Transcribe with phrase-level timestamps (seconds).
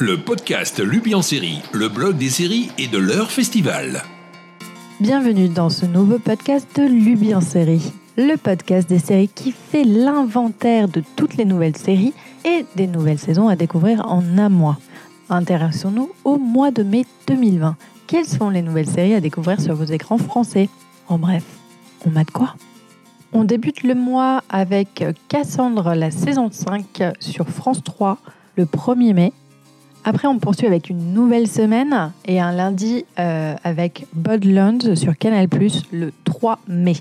[0.00, 4.02] le podcast Lubi en série, le blog des séries et de leur festival.
[4.98, 9.84] Bienvenue dans ce nouveau podcast de Lubi en série, le podcast des séries qui fait
[9.84, 12.14] l'inventaire de toutes les nouvelles séries
[12.46, 14.78] et des nouvelles saisons à découvrir en un mois.
[15.28, 17.76] Intéressons-nous au mois de mai 2020.
[18.06, 20.70] Quelles sont les nouvelles séries à découvrir sur vos écrans français?
[21.08, 21.44] En bref,
[22.06, 22.54] on mate quoi?
[23.34, 28.16] On débute le mois avec Cassandre, la saison 5 sur France 3
[28.56, 29.32] le 1er mai.
[30.04, 35.46] Après, on poursuit avec une nouvelle semaine et un lundi euh, avec Bodlands sur Canal
[35.92, 36.96] le 3 mai.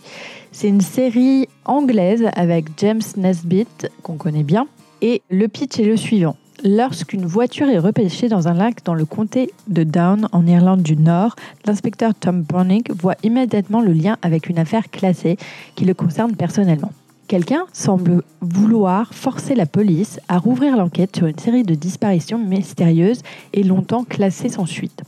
[0.52, 4.68] C'est une série anglaise avec James Nesbitt, qu'on connaît bien.
[5.02, 6.36] Et le pitch est le suivant.
[6.66, 10.98] Lorsqu'une voiture est repêchée dans un lac dans le comté de Down, en Irlande du
[10.98, 15.38] Nord, l'inspecteur Tom Browning voit immédiatement le lien avec une affaire classée
[15.76, 16.92] qui le concerne personnellement.
[17.30, 23.22] Quelqu'un semble vouloir forcer la police à rouvrir l'enquête sur une série de disparitions mystérieuses
[23.54, 25.04] et longtemps classées sans suite.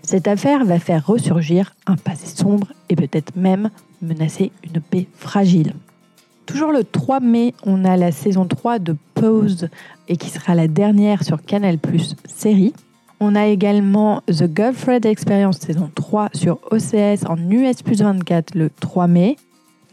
[0.00, 3.68] Cette affaire va faire ressurgir un passé sombre et peut-être même
[4.00, 5.74] menacer une paix fragile.
[6.46, 9.68] Toujours le 3 mai, on a la saison 3 de Pose
[10.08, 12.72] et qui sera la dernière sur Canal Plus série.
[13.20, 18.70] On a également The Girlfriend Experience saison 3 sur OCS en US plus 24 le
[18.70, 19.36] 3 mai.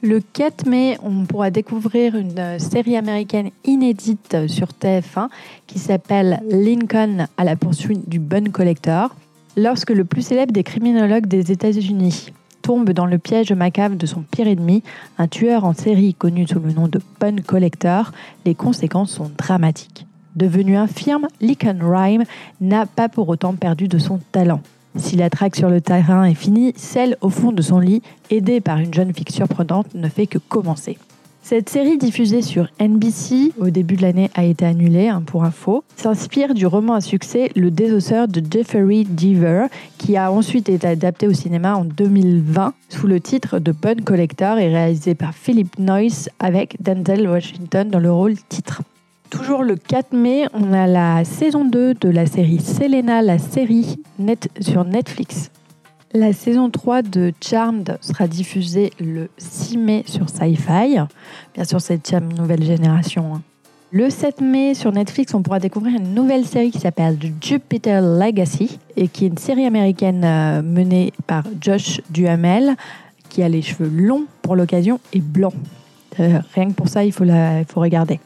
[0.01, 5.29] Le 4 mai, on pourra découvrir une euh, série américaine inédite sur TF1
[5.67, 9.15] qui s'appelle Lincoln à la poursuite du Bun Collector.
[9.55, 12.27] Lorsque le plus célèbre des criminologues des États-Unis
[12.61, 14.83] tombe dans le piège macabre de son pire ennemi,
[15.17, 18.11] un tueur en série connu sous le nom de Bun Collector,
[18.45, 20.05] les conséquences sont dramatiques.
[20.35, 22.23] Devenu infirme, Lincoln Rhyme
[22.59, 24.61] n'a pas pour autant perdu de son talent.
[24.97, 28.61] Si la traque sur le terrain est finie, celle au fond de son lit, aidée
[28.61, 30.97] par une jeune fille surprenante, ne fait que commencer.
[31.47, 35.83] Cette série diffusée sur NBC au début de l'année a été annulée, hein, pour info,
[35.95, 39.67] s'inspire du roman à succès Le désosseur de Jeffrey Deaver,
[39.99, 44.57] qui a ensuite été adapté au cinéma en 2020 sous le titre de Bun Collector
[44.57, 48.81] et réalisé par Philip Noyce avec Denzel Washington dans le rôle titre.
[49.30, 53.97] Toujours le 4 mai, on a la saison 2 de la série Selena, la série
[54.19, 55.52] net sur Netflix.
[56.13, 60.99] La saison 3 de Charmed sera diffusée le 6 mai sur Sci-Fi.
[61.53, 63.35] Bien sûr, c'est une nouvelle génération.
[63.35, 63.41] Hein.
[63.91, 68.80] Le 7 mai, sur Netflix, on pourra découvrir une nouvelle série qui s'appelle Jupiter Legacy
[68.95, 72.75] et qui est une série américaine euh, menée par Josh Duhamel
[73.30, 75.53] qui a les cheveux longs pour l'occasion et blancs.
[76.19, 78.19] Euh, rien que pour ça, il faut, la, faut regarder.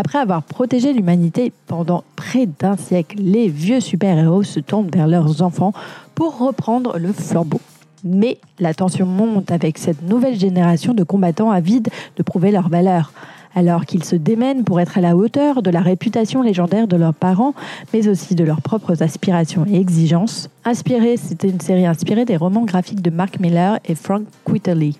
[0.00, 5.42] Après avoir protégé l'humanité pendant près d'un siècle, les vieux super-héros se tournent vers leurs
[5.42, 5.72] enfants
[6.14, 7.60] pour reprendre le flambeau.
[8.04, 13.12] Mais la tension monte avec cette nouvelle génération de combattants avides de prouver leur valeur.
[13.56, 17.12] Alors qu'ils se démènent pour être à la hauteur de la réputation légendaire de leurs
[17.12, 17.54] parents,
[17.92, 20.48] mais aussi de leurs propres aspirations et exigences.
[20.64, 24.96] Inspiré, c'était une série inspirée des romans graphiques de Mark Miller et Frank Quitterly.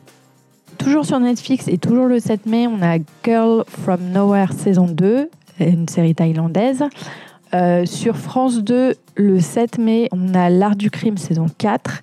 [0.78, 5.28] Toujours sur Netflix et toujours le 7 mai, on a Girl from Nowhere saison 2,
[5.60, 6.84] une série thaïlandaise.
[7.54, 12.02] Euh, sur France 2, le 7 mai, on a L'Art du crime saison 4.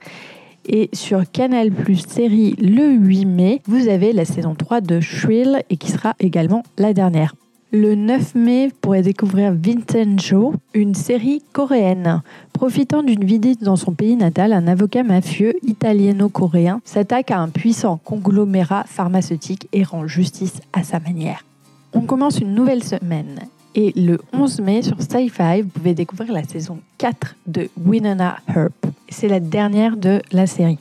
[0.68, 5.62] Et sur Canal Plus série le 8 mai, vous avez la saison 3 de Shrill
[5.70, 7.36] et qui sera également la dernière.
[7.72, 12.22] Le 9 mai, vous pourrez découvrir Vincenzo, une série coréenne.
[12.56, 17.98] Profitant d'une visite dans son pays natal, un avocat mafieux italieno-coréen s'attaque à un puissant
[17.98, 21.44] conglomérat pharmaceutique et rend justice à sa manière.
[21.92, 23.42] On commence une nouvelle semaine
[23.76, 28.72] et le 11 mai sur Sci-Fi, vous pouvez découvrir la saison 4 de Winona Herb.
[29.10, 30.80] C'est la dernière de la série.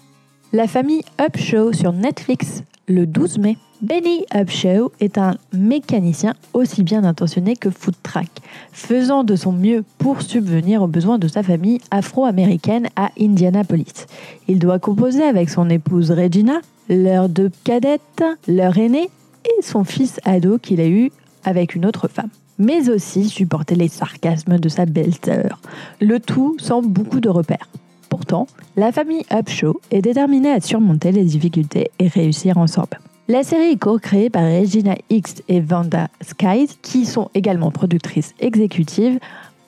[0.53, 3.57] La famille Upshaw sur Netflix le 12 mai.
[3.83, 8.29] Benny Upshaw est un mécanicien aussi bien intentionné que food track,
[8.73, 14.07] faisant de son mieux pour subvenir aux besoins de sa famille afro-américaine à Indianapolis.
[14.49, 19.11] Il doit composer avec son épouse Regina, leurs deux cadettes, leur aîné
[19.45, 21.11] et son fils ado qu'il a eu
[21.45, 25.61] avec une autre femme mais aussi supporter les sarcasmes de sa belle-sœur.
[26.01, 27.69] Le tout sans beaucoup de repères.
[28.09, 28.47] Pourtant,
[28.77, 33.01] la famille Upshaw est déterminée à surmonter les difficultés et réussir ensemble.
[33.27, 39.19] La série est co-créée par Regina X et Vanda Skies, qui sont également productrices exécutives,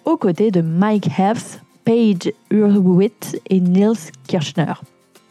[0.05, 4.75] aux côtés de Mike Heath, Paige Hurwitz et Niels Kirchner.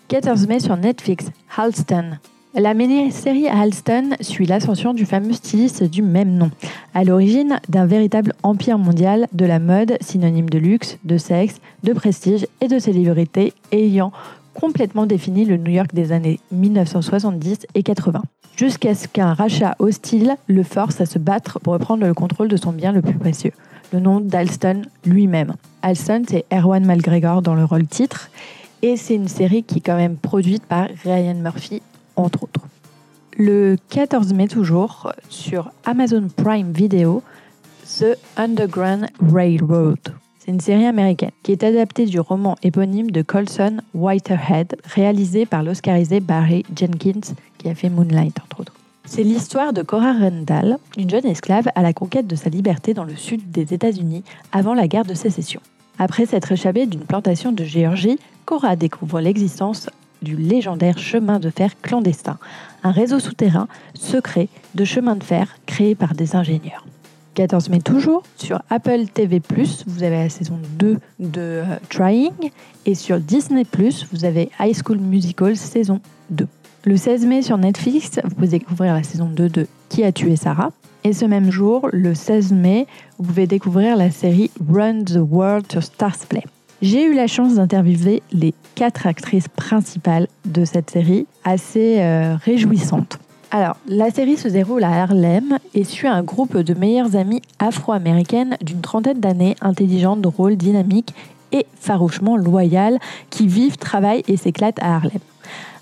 [0.07, 2.17] 14 mai sur Netflix, Halston.
[2.55, 6.49] La mini-série Halston suit l'ascension du fameux styliste du même nom,
[6.95, 11.93] à l'origine d'un véritable empire mondial de la mode, synonyme de luxe, de sexe, de
[11.93, 14.11] prestige et de célébrité, ayant
[14.55, 18.23] complètement défini le New York des années 1970 et 80,
[18.55, 22.57] jusqu'à ce qu'un rachat hostile le force à se battre pour reprendre le contrôle de
[22.57, 23.51] son bien le plus précieux,
[23.93, 25.53] le nom d'Alston lui-même.
[25.81, 28.31] Alston, c'est Erwan McGregor dans le rôle titre,
[28.81, 31.81] et c'est une série qui est quand même produite par Ryan Murphy,
[32.15, 32.61] entre autres.
[33.37, 37.21] Le 14 mai toujours, sur Amazon Prime Video,
[37.99, 39.99] The Underground Railroad.
[40.45, 45.63] C'est une série américaine qui est adaptée du roman éponyme de Colson Whitehead, réalisé par
[45.63, 48.73] l'Oscarisé Barry Jenkins, qui a fait Moonlight, entre autres.
[49.05, 53.05] C'est l'histoire de Cora Randall, une jeune esclave à la conquête de sa liberté dans
[53.05, 55.61] le sud des États-Unis avant la guerre de sécession.
[55.97, 59.89] Après s'être échappée d'une plantation de Géorgie, Cora découvre l'existence
[60.21, 62.37] du légendaire chemin de fer clandestin,
[62.83, 66.85] un réseau souterrain secret de chemin de fer créé par des ingénieurs.
[67.35, 68.23] 14 mai toujours.
[68.37, 69.41] Sur Apple TV+,
[69.85, 72.31] vous avez la saison 2 de euh, Trying.
[72.85, 73.65] Et sur Disney+,
[74.11, 75.99] vous avez High School Musical saison
[76.31, 76.47] 2.
[76.85, 80.35] Le 16 mai sur Netflix, vous pouvez découvrir la saison 2 de Qui a tué
[80.35, 80.71] Sarah?
[81.03, 82.87] Et ce même jour, le 16 mai,
[83.19, 86.43] vous pouvez découvrir la série Run the World sur Stars Play.
[86.81, 93.19] J'ai eu la chance d'interviewer les quatre actrices principales de cette série, assez euh, réjouissante.
[93.51, 98.57] Alors, la série se déroule à Harlem et suit un groupe de meilleures amies afro-américaines
[98.61, 101.13] d'une trentaine d'années, intelligentes, drôles, dynamiques
[101.51, 102.99] et farouchement loyales,
[103.29, 105.19] qui vivent, travaillent et s'éclatent à Harlem.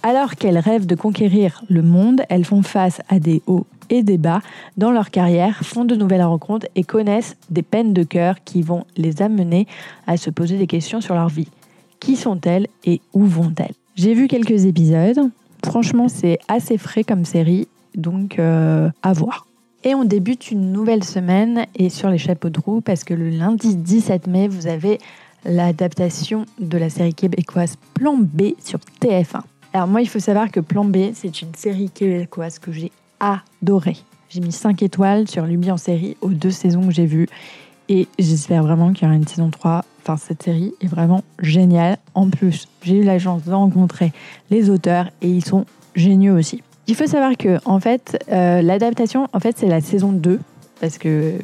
[0.03, 4.17] Alors qu'elles rêvent de conquérir le monde, elles font face à des hauts et des
[4.17, 4.41] bas
[4.77, 8.85] dans leur carrière, font de nouvelles rencontres et connaissent des peines de cœur qui vont
[8.97, 9.67] les amener
[10.05, 11.47] à se poser des questions sur leur vie.
[11.99, 13.73] Qui sont-elles et où vont-elles?
[13.95, 15.29] J'ai vu quelques épisodes,
[15.65, 19.47] Franchement, c'est assez frais comme série, donc euh, à voir.
[19.85, 23.29] Et on débute une nouvelle semaine et sur les chapeaux de roue parce que le
[23.29, 24.99] lundi 17 mai, vous avez
[25.45, 29.41] l'adaptation de la série québécoise Plan B sur TF1.
[29.73, 33.97] Alors moi, il faut savoir que Plan B, c'est une série québécoise que j'ai adorée.
[34.29, 37.27] J'ai mis 5 étoiles sur Luby en série aux deux saisons que j'ai vues.
[37.89, 41.97] Et j'espère vraiment qu'il y aura une saison 3 Enfin, cette série est vraiment géniale.
[42.13, 44.11] En plus, j'ai eu la chance de rencontrer
[44.49, 45.65] les auteurs et ils sont
[45.95, 46.61] géniaux aussi.
[46.87, 50.41] Il faut savoir que, en fait, euh, l'adaptation, en fait, c'est la saison 2
[50.81, 51.35] parce que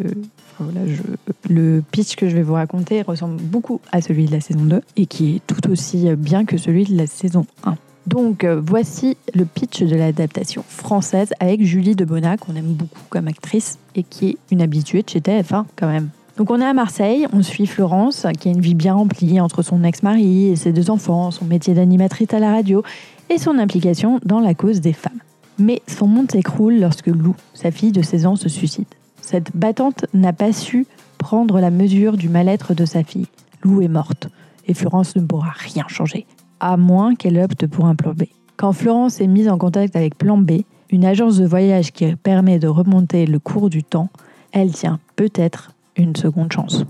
[1.50, 4.82] le pitch que je vais vous raconter ressemble beaucoup à celui de la saison 2
[4.98, 7.76] et qui est tout aussi bien que celui de la saison 1.
[8.08, 13.28] Donc euh, voici le pitch de l'adaptation française avec Julie Debona qu'on aime beaucoup comme
[13.28, 16.10] actrice et qui est une habituée de chez TF1 quand même.
[16.40, 19.62] Donc on est à Marseille, on suit Florence qui a une vie bien remplie entre
[19.62, 22.82] son ex-mari et ses deux enfants, son métier d'animatrice à la radio
[23.30, 25.20] et son implication dans la cause des femmes.
[25.58, 28.86] Mais son monde s'écroule lorsque Lou, sa fille de 16 ans, se suicide.
[29.22, 30.88] Cette battante n'a pas su
[31.18, 33.28] prendre la mesure du mal-être de sa fille.
[33.62, 34.30] Lou est morte
[34.66, 36.26] et Florence ne pourra rien changer,
[36.62, 38.24] à moins qu'elle opte pour un plan B.
[38.56, 42.60] Quand Florence est mise en contact avec Plan B, une agence de voyage qui permet
[42.60, 44.08] de remonter le cours du temps,
[44.54, 46.86] elle tient peut-être une seconde chance.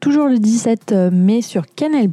[0.00, 2.08] Toujours le 17 mai sur Canal+,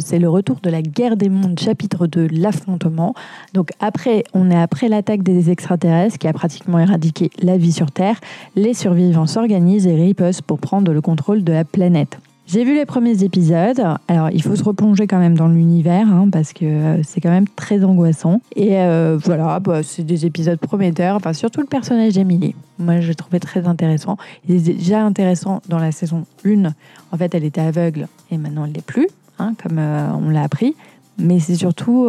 [0.00, 3.14] c'est le retour de la guerre des mondes, chapitre de l'affrontement.
[3.54, 7.92] Donc après, on est après l'attaque des extraterrestres qui a pratiquement éradiqué la vie sur
[7.92, 8.20] Terre.
[8.56, 12.18] Les survivants s'organisent et ripostent pour prendre le contrôle de la planète.
[12.52, 13.80] J'ai vu les premiers épisodes.
[14.08, 17.30] Alors, il faut se replonger quand même dans l'univers hein, parce que euh, c'est quand
[17.30, 18.40] même très angoissant.
[18.56, 21.14] Et euh, voilà, bah, c'est des épisodes prometteurs.
[21.14, 22.56] Enfin, surtout le personnage d'Emily.
[22.80, 24.16] Moi, je l'ai trouvé très intéressant.
[24.48, 26.64] Il est déjà intéressant dans la saison 1.
[27.12, 29.06] En fait, elle était aveugle et maintenant elle l'est plus,
[29.38, 30.74] hein, comme euh, on l'a appris.
[31.18, 32.08] Mais c'est surtout,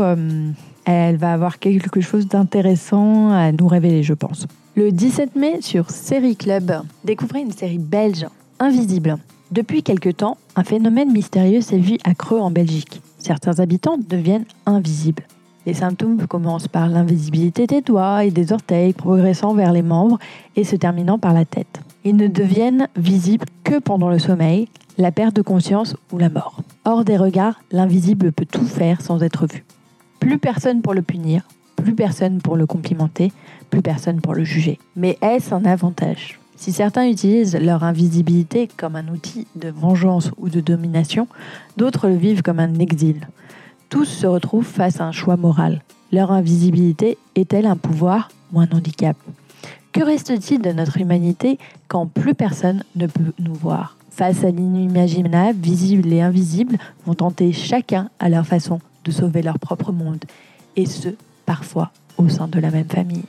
[0.86, 4.48] elle va avoir quelque chose d'intéressant à nous révéler, je pense.
[4.76, 6.72] Le 17 mai, sur Série Club,
[7.04, 8.26] découvrez une série belge,
[8.60, 9.18] Invisible.
[9.52, 13.02] Depuis quelque temps, un phénomène mystérieux sévit à Creux en Belgique.
[13.18, 15.24] Certains habitants deviennent invisibles.
[15.66, 20.20] Les symptômes commencent par l'invisibilité des doigts et des orteils progressant vers les membres
[20.56, 21.82] et se terminant par la tête.
[22.06, 26.62] Ils ne deviennent visibles que pendant le sommeil, la perte de conscience ou la mort.
[26.86, 29.66] Hors des regards, l'invisible peut tout faire sans être vu.
[30.22, 31.44] Plus personne pour le punir,
[31.76, 33.34] plus personne pour le complimenter,
[33.70, 34.80] plus personne pour le juger.
[34.96, 36.41] Mais est-ce un avantage?
[36.62, 41.28] Si certains utilisent leur invisibilité comme un outil de vengeance ou de domination,
[41.76, 43.28] d'autres le vivent comme un exil.
[43.90, 45.82] Tous se retrouvent face à un choix moral.
[46.12, 49.18] Leur invisibilité est-elle un pouvoir ou un handicap?
[49.92, 53.98] Que reste-t-il de notre humanité quand plus personne ne peut nous voir?
[54.12, 56.78] Face à l'inimaginable, visible et invisible
[57.08, 60.24] vont tenter chacun à leur façon de sauver leur propre monde,
[60.76, 61.10] et ce,
[61.48, 61.90] parfois
[62.20, 63.26] au sein de la même famille.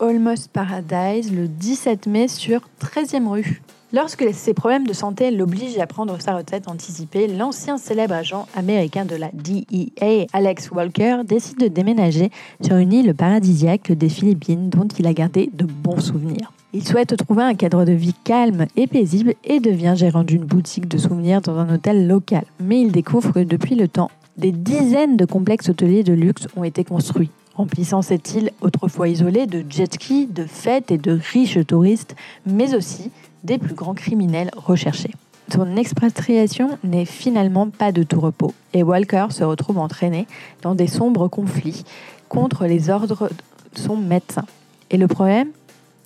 [0.00, 3.60] Almost Paradise le 17 mai sur 13e rue.
[3.92, 9.04] Lorsque ses problèmes de santé l'obligent à prendre sa retraite anticipée, l'ancien célèbre agent américain
[9.04, 12.30] de la DEA, Alex Walker, décide de déménager
[12.62, 16.50] sur une île paradisiaque des Philippines dont il a gardé de bons souvenirs.
[16.72, 20.88] Il souhaite trouver un cadre de vie calme et paisible et devient gérant d'une boutique
[20.88, 22.44] de souvenirs dans un hôtel local.
[22.58, 26.64] Mais il découvre que depuis le temps, des dizaines de complexes hôteliers de luxe ont
[26.64, 31.64] été construits, remplissant cette île autrefois isolée de jet ski, de fêtes et de riches
[31.66, 32.16] touristes,
[32.46, 33.10] mais aussi
[33.44, 35.12] des plus grands criminels recherchés.
[35.52, 40.26] Son expatriation n'est finalement pas de tout repos et Walker se retrouve entraîné
[40.62, 41.84] dans des sombres conflits
[42.28, 43.28] contre les ordres
[43.74, 44.44] de son médecin.
[44.90, 45.48] Et le problème,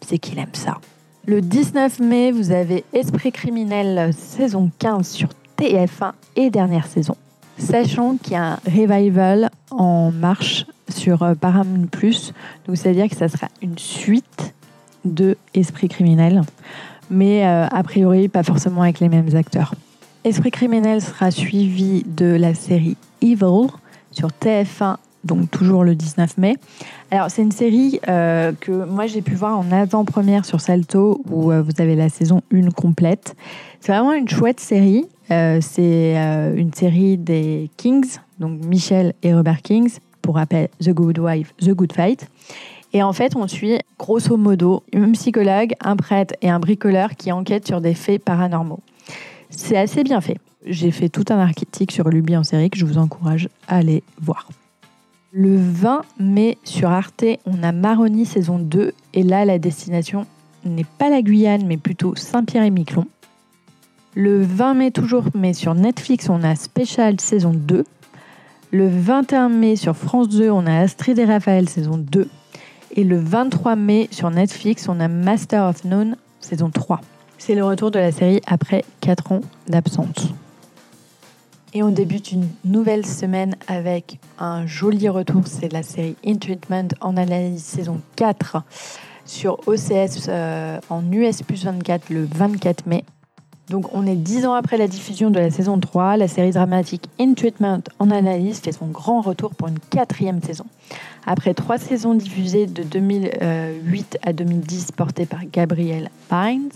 [0.06, 0.78] c'est qu'il aime ça.
[1.26, 7.16] Le 19 mai, vous avez Esprit criminel saison 15 sur TF1 et dernière saison.
[7.58, 11.86] Sachant qu'il y a un revival en marche sur euh, Paramount+,
[12.66, 14.54] donc c'est-à-dire que ça sera une suite
[15.04, 16.42] de Esprit criminel,
[17.10, 19.74] mais euh, a priori pas forcément avec les mêmes acteurs.
[20.24, 23.68] Esprit criminel sera suivi de la série Evil
[24.10, 26.56] sur TF1 donc toujours le 19 mai.
[27.10, 31.50] Alors c'est une série euh, que moi j'ai pu voir en avant-première sur Salto où
[31.50, 33.34] vous avez la saison 1 complète.
[33.80, 35.06] C'est vraiment une chouette série.
[35.30, 36.16] Euh, c'est
[36.56, 41.70] une série des Kings, donc Michel et Robert Kings, pour rappel The Good Wife, The
[41.70, 42.28] Good Fight.
[42.94, 47.32] Et en fait, on suit grosso modo un psychologue, un prêtre et un bricoleur qui
[47.32, 48.80] enquêtent sur des faits paranormaux.
[49.50, 50.38] C'est assez bien fait.
[50.64, 54.02] J'ai fait tout un article sur Luby en série que je vous encourage à aller
[54.20, 54.48] voir.
[55.32, 60.26] Le 20 mai sur Arte, on a Maroni saison 2 et là la destination
[60.64, 63.06] n'est pas la Guyane mais plutôt Saint-Pierre-et-Miquelon.
[64.16, 67.84] Le 20 mai toujours mais sur Netflix on a Special saison 2.
[68.70, 72.28] Le 21 mai sur France 2 on a Astrid et Raphaël saison 2.
[72.92, 77.00] Et le 23 mai sur Netflix on a Master of None saison 3.
[77.38, 80.32] C'est le retour de la série après 4 ans d'absence.
[81.72, 85.42] Et on débute une nouvelle semaine avec un joli retour.
[85.46, 88.58] C'est la série In Treatment en analyse saison 4
[89.26, 93.04] sur OCS euh, en US plus 24 le 24 mai.
[93.70, 96.16] Donc on est 10 ans après la diffusion de la saison 3.
[96.16, 100.66] La série dramatique In Treatment en analyse fait son grand retour pour une quatrième saison.
[101.26, 106.70] Après trois saisons diffusées de 2008 à 2010 portées par Gabriel Pines,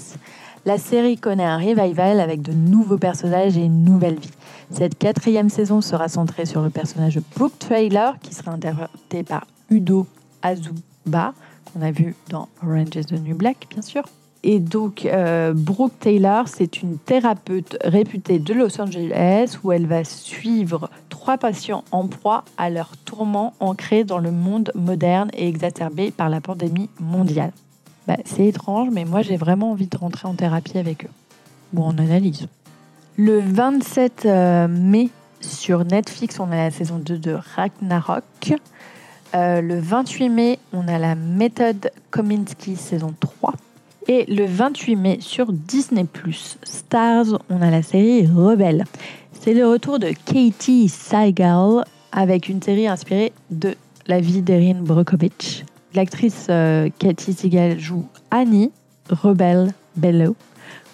[0.65, 4.31] la série connaît un revival avec de nouveaux personnages et une nouvelle vie.
[4.71, 9.47] Cette quatrième saison sera centrée sur le personnage de Brooke Trailer, qui sera interprété par
[9.71, 10.07] Udo
[10.43, 11.33] Azuba,
[11.73, 14.05] qu'on a vu dans Orange is the New Black, bien sûr.
[14.45, 20.05] Et donc, euh, Brooke Taylor, c'est une thérapeute réputée de Los Angeles où elle va
[20.05, 26.11] suivre trois patients en proie à leurs tourments ancrés dans le monde moderne et exacerbés
[26.11, 27.53] par la pandémie mondiale.
[28.07, 31.11] Bah, c'est étrange, mais moi j'ai vraiment envie de rentrer en thérapie avec eux
[31.75, 32.47] ou en analyse.
[33.17, 38.55] Le 27 euh, mai sur Netflix, on a la saison 2 de Ragnarok.
[39.35, 43.53] Euh, le 28 mai, on a la méthode Kominsky saison 3.
[44.11, 46.07] Et le 28 mai sur Disney⁇
[46.63, 48.87] Stars, on a la série Rebelle.
[49.33, 53.75] C'est le retour de Katie Saigal avec une série inspirée de
[54.07, 55.67] la vie d'Erin Brockovich.
[55.93, 58.71] L'actrice euh, Cathy Segal joue Annie,
[59.11, 60.37] rebelle Bello,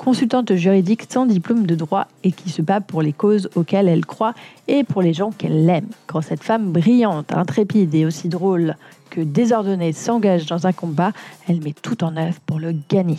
[0.05, 4.05] consultante juridique sans diplôme de droit et qui se bat pour les causes auxquelles elle
[4.05, 4.35] croit
[4.69, 5.89] et pour les gens qu'elle aime.
[6.07, 8.77] Quand cette femme brillante, intrépide et aussi drôle
[9.09, 11.13] que désordonnée s'engage dans un combat,
[11.49, 13.17] elle met tout en œuvre pour le gagner.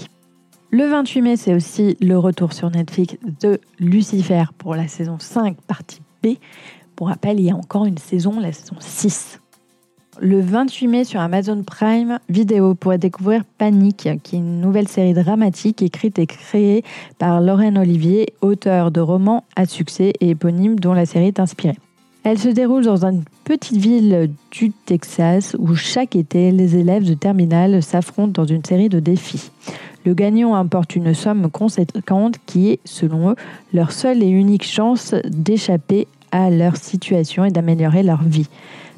[0.69, 5.57] Le 28 mai, c'est aussi le retour sur Netflix de Lucifer pour la saison 5,
[5.61, 6.35] partie B.
[6.95, 9.39] Pour rappel, il y a encore une saison, la saison 6
[10.19, 15.13] le 28 mai sur Amazon Prime Vidéo pour découvrir Panique, qui est une nouvelle série
[15.13, 16.83] dramatique écrite et créée
[17.17, 21.77] par Lorraine Olivier, auteur de romans à succès et éponyme dont la série est inspirée.
[22.23, 27.13] Elle se déroule dans une petite ville du Texas où chaque été, les élèves de
[27.13, 29.51] terminale s'affrontent dans une série de défis.
[30.05, 33.35] Le gagnant importe une somme conséquente qui est, selon eux,
[33.73, 38.47] leur seule et unique chance d'échapper à leur situation et d'améliorer leur vie.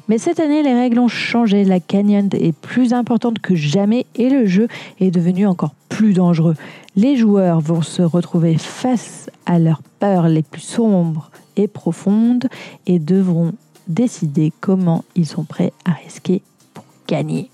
[0.08, 1.64] Mais cette année, les règles ont changé.
[1.64, 4.68] La canyon est plus importante que jamais et le jeu
[5.00, 6.54] est devenu encore plus dangereux.
[6.96, 12.48] Les joueurs vont se retrouver face à leurs peurs les plus sombres et profondes
[12.86, 13.52] et devront
[13.86, 16.40] décider comment ils sont prêts à risquer
[16.72, 17.50] pour gagner.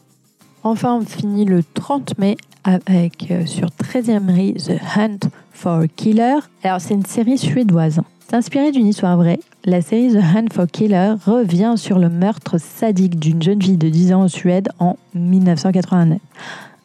[0.63, 6.37] Enfin, on finit le 30 mai avec euh, sur 13e rue The Hunt for Killer.
[6.63, 8.01] Alors, c'est une série suédoise.
[8.33, 13.19] Inspirée d'une histoire vraie, la série The Hunt for Killer revient sur le meurtre sadique
[13.19, 16.19] d'une jeune fille de 10 ans en Suède en 1989.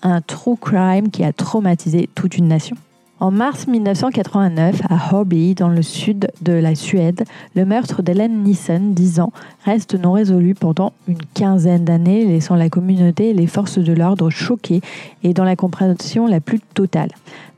[0.02, 2.78] Un true crime qui a traumatisé toute une nation.
[3.22, 8.94] En mars 1989, à Horby, dans le sud de la Suède, le meurtre d'Hélène Nissen,
[8.94, 9.34] 10 ans,
[9.66, 14.30] reste non résolu pendant une quinzaine d'années, laissant la communauté et les forces de l'ordre
[14.30, 14.80] choquées
[15.24, 17.10] et dans la compréhension la plus totale.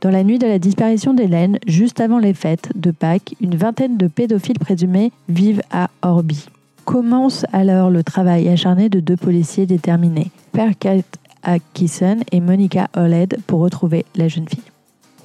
[0.02, 3.98] Dans la nuit de la disparition d'Hélène, juste avant les fêtes de Pâques, une vingtaine
[3.98, 6.48] de pédophiles présumés vivent à Horby.
[6.86, 11.04] Commence alors le travail acharné de deux policiers déterminés, Perkat
[11.44, 14.71] Atkinson et Monica Oled, pour retrouver la jeune fille.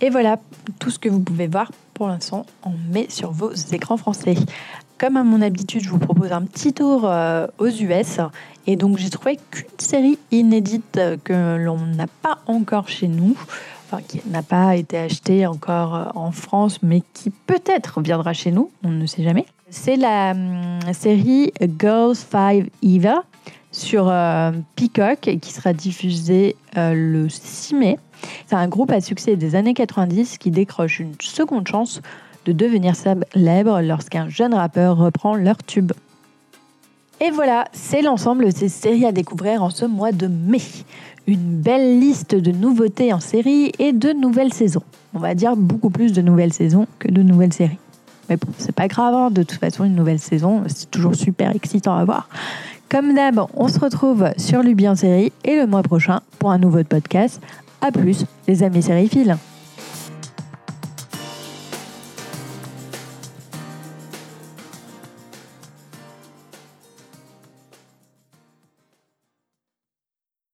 [0.00, 0.38] Et voilà
[0.78, 4.34] tout ce que vous pouvez voir pour l'instant on met sur vos écrans français.
[4.98, 8.20] Comme à mon habitude, je vous propose un petit tour euh, aux US.
[8.66, 13.36] Et donc j'ai trouvé qu'une série inédite que l'on n'a pas encore chez nous,
[13.84, 18.50] enfin qui n'a pas été achetée encore euh, en France, mais qui peut-être viendra chez
[18.50, 19.46] nous, on ne sait jamais.
[19.68, 23.22] C'est la hum, série Girls 5 Eva
[23.76, 27.98] sur euh, Peacock qui sera diffusée le 6 mai.
[28.46, 32.00] C'est un groupe à succès des années 90 qui décroche une seconde chance
[32.46, 35.92] de devenir célèbre lorsqu'un jeune rappeur reprend leur tube.
[37.20, 40.62] Et voilà, c'est l'ensemble de ces séries à découvrir en ce mois de mai.
[41.26, 44.82] Une belle liste de nouveautés en série et de nouvelles saisons.
[45.14, 47.78] On va dire beaucoup plus de nouvelles saisons que de nouvelles séries.
[48.28, 49.30] Mais bon, c'est pas grave, hein.
[49.30, 52.28] de toute façon, une nouvelle saison, c'est toujours super excitant à voir.
[52.88, 56.58] Comme d'hab, on se retrouve sur Luby en série et le mois prochain pour un
[56.58, 57.42] nouveau podcast.
[57.80, 59.36] A plus, les amis sériphiles